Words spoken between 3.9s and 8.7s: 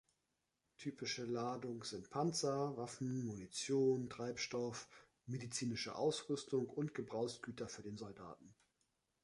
Treibstoff, medizinische Ausrüstung und Gebrauchsgüter für den Soldaten.